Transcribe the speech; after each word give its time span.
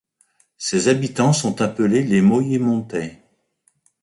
Ses 0.57 0.87
habitants 0.87 1.31
sont 1.31 1.61
appelés 1.61 2.01
les 2.01 2.21
Moyemontais. 2.21 3.21